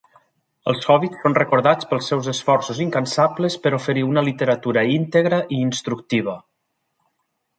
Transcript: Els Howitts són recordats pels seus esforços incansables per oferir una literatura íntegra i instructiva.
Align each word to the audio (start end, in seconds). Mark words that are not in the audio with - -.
Els 0.71 0.87
Howitts 0.93 1.19
són 1.25 1.35
recordats 1.39 1.89
pels 1.91 2.07
seus 2.11 2.29
esforços 2.31 2.79
incansables 2.85 3.59
per 3.65 3.73
oferir 3.79 4.05
una 4.07 4.25
literatura 4.29 4.85
íntegra 4.97 5.43
i 5.59 5.63
instructiva. 5.67 6.37